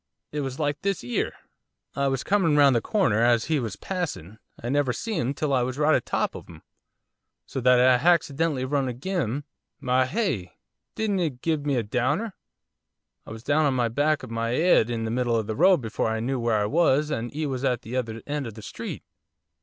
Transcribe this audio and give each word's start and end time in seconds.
It 0.31 0.41
was 0.41 0.57
like 0.57 0.81
this, 0.81 1.03
'ere. 1.03 1.35
I 1.95 2.07
was 2.07 2.23
comin' 2.23 2.57
round 2.57 2.75
the 2.75 2.81
corner, 2.81 3.21
as 3.21 3.45
he 3.45 3.59
was 3.59 3.75
passin', 3.75 4.39
I 4.59 4.69
never 4.69 4.93
see 4.93 5.13
'im 5.15 5.35
till 5.35 5.53
I 5.53 5.61
was 5.61 5.77
right 5.77 5.93
atop 5.93 6.33
of 6.33 6.49
'im, 6.49 6.63
so 7.45 7.61
that 7.61 7.79
I 7.79 7.99
haccidentally 7.99 8.65
run 8.65 8.89
agin 8.89 9.21
'im, 9.21 9.43
my 9.79 10.05
heye! 10.07 10.55
didn't 10.95 11.19
'e 11.19 11.29
give 11.29 11.67
me 11.67 11.75
a 11.75 11.83
downer! 11.83 12.33
I 13.27 13.29
was 13.31 13.43
down 13.43 13.65
on 13.65 13.77
the 13.77 13.89
back 13.91 14.23
of 14.23 14.31
my 14.31 14.55
'ead 14.55 14.89
in 14.89 15.05
the 15.05 15.11
middle 15.11 15.35
of 15.35 15.45
the 15.45 15.55
road 15.55 15.81
before 15.81 16.07
I 16.09 16.19
knew 16.19 16.39
where 16.39 16.57
I 16.57 16.65
was 16.65 17.11
and 17.11 17.31
'e 17.35 17.45
was 17.45 17.63
at 17.63 17.83
the 17.83 17.95
other 17.95 18.23
end 18.25 18.47
of 18.47 18.55
the 18.55 18.63
street. 18.63 19.03